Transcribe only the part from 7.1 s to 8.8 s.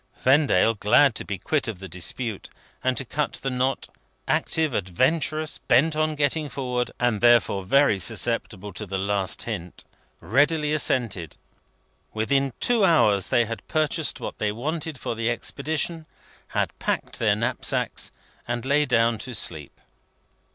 therefore very susceptible